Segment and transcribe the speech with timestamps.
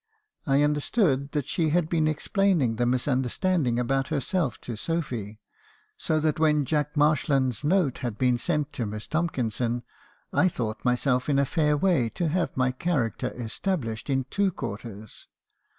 [0.47, 5.39] I understood that she had been explaining the misunderstanding about herself to Sophy;
[5.95, 9.83] so that when Jack Marshland's note had been sent to Miss Tomkinson's,
[10.33, 15.27] I thought myself in a fair way to have my character established in two quarters.